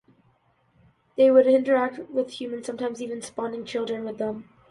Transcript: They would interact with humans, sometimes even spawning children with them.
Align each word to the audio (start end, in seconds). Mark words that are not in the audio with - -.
They 1.15 1.29
would 1.29 1.45
interact 1.45 1.99
with 2.09 2.41
humans, 2.41 2.65
sometimes 2.65 3.03
even 3.03 3.21
spawning 3.21 3.65
children 3.65 4.03
with 4.03 4.17
them. 4.17 4.49